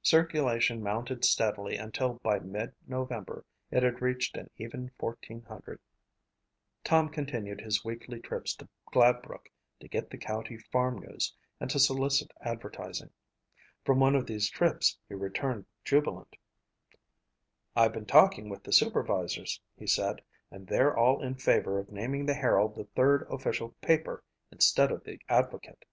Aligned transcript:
Circulation 0.00 0.82
mounted 0.82 1.22
steadily 1.22 1.76
until 1.76 2.14
by 2.14 2.38
mid 2.38 2.72
November 2.86 3.44
it 3.70 3.82
had 3.82 4.00
reached 4.00 4.38
an 4.38 4.48
even 4.56 4.90
1,400. 4.98 5.78
Tom 6.82 7.10
continued 7.10 7.60
his 7.60 7.84
weekly 7.84 8.18
trips 8.18 8.54
to 8.56 8.70
Gladbrook 8.90 9.50
to 9.80 9.88
get 9.88 10.08
the 10.08 10.16
county 10.16 10.56
farm 10.56 10.96
news 11.00 11.34
and 11.60 11.68
to 11.68 11.78
solicit 11.78 12.30
advertising. 12.40 13.10
From 13.84 14.00
one 14.00 14.14
of 14.16 14.24
these 14.24 14.48
trips 14.48 14.96
he 15.10 15.14
returned 15.14 15.66
jubilant. 15.84 16.36
"I've 17.76 17.92
been 17.92 18.06
talking 18.06 18.48
with 18.48 18.62
the 18.64 18.72
supervisors," 18.72 19.60
he 19.76 19.86
said, 19.86 20.22
"and 20.50 20.66
they're 20.68 20.96
all 20.96 21.22
in 21.22 21.34
favor 21.34 21.78
of 21.78 21.92
naming 21.92 22.24
the 22.24 22.32
Herald 22.32 22.76
the 22.76 22.84
third 22.96 23.26
official 23.30 23.72
paper 23.82 24.24
instead 24.50 24.90
of 24.90 25.04
the 25.04 25.20
Advocate. 25.28 25.84